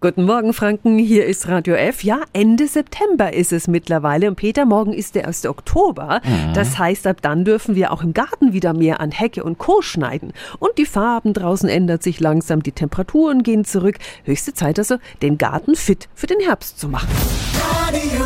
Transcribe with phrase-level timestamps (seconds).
[0.00, 0.96] Guten Morgen, Franken.
[0.96, 2.04] Hier ist Radio F.
[2.04, 4.28] Ja, Ende September ist es mittlerweile.
[4.28, 5.46] Und Peter, morgen ist der 1.
[5.46, 6.20] Oktober.
[6.22, 6.54] Mhm.
[6.54, 9.82] Das heißt, ab dann dürfen wir auch im Garten wieder mehr an Hecke und Co.
[9.82, 10.34] schneiden.
[10.60, 13.98] Und die Farben draußen ändert sich langsam, die Temperaturen gehen zurück.
[14.22, 17.08] Höchste Zeit also, den Garten fit für den Herbst zu machen.
[17.88, 18.24] Radio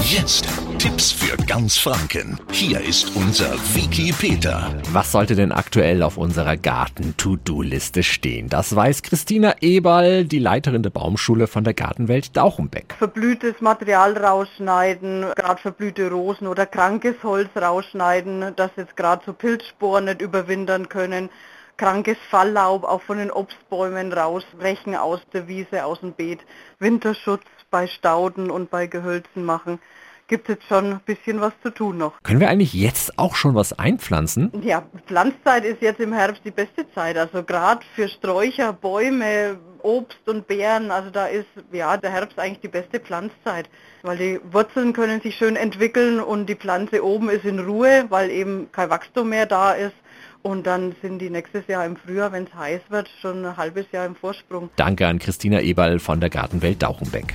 [0.00, 0.12] F.
[0.12, 0.48] Jetzt
[0.84, 2.38] Tipps für ganz Franken.
[2.52, 4.70] Hier ist unser Wiki Peter.
[4.92, 8.50] Was sollte denn aktuell auf unserer Garten-To-Do-Liste stehen?
[8.50, 12.96] Das weiß Christina Eberl, die Leiterin der Baumschule von der Gartenwelt Dauchenbeck.
[12.98, 20.04] Verblühtes Material rausschneiden, gerade verblühte Rosen oder krankes Holz rausschneiden, dass jetzt gerade so Pilzsporen
[20.04, 21.30] nicht überwintern können
[21.76, 26.38] krankes Falllaub auch von den Obstbäumen rausbrechen aus der Wiese, aus dem Beet,
[26.78, 29.80] Winterschutz bei Stauden und bei Gehölzen machen
[30.28, 32.22] gibt es jetzt schon ein bisschen was zu tun noch.
[32.22, 34.50] Können wir eigentlich jetzt auch schon was einpflanzen?
[34.62, 37.16] Ja, Pflanzzeit ist jetzt im Herbst die beste Zeit.
[37.16, 42.60] Also gerade für Sträucher, Bäume, Obst und Beeren, also da ist ja der Herbst eigentlich
[42.60, 43.68] die beste Pflanzzeit,
[44.02, 48.30] weil die Wurzeln können sich schön entwickeln und die Pflanze oben ist in Ruhe, weil
[48.30, 49.94] eben kein Wachstum mehr da ist.
[50.40, 53.86] Und dann sind die nächstes Jahr im Frühjahr, wenn es heiß wird, schon ein halbes
[53.92, 54.68] Jahr im Vorsprung.
[54.76, 57.34] Danke an Christina Eberl von der Gartenwelt Dauchenbeck.